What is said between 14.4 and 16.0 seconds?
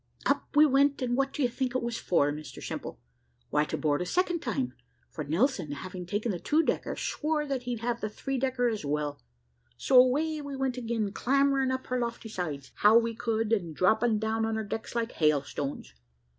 on her decks like hailstones.